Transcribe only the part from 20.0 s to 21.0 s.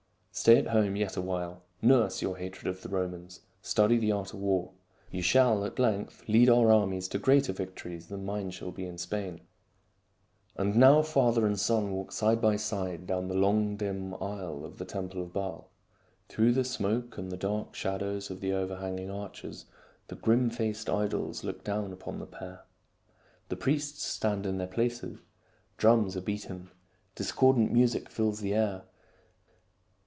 the grim faced